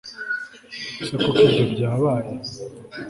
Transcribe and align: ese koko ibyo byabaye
ese 1.01 1.13
koko 1.21 1.39
ibyo 1.47 1.65
byabaye 1.73 2.29